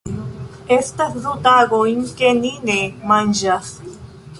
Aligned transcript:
Estas 0.75 1.11
du 1.27 1.33
tagojn 1.49 2.03
ke 2.23 2.35
ni 2.41 2.55
ne 2.71 2.79
manĝas. 3.13 3.75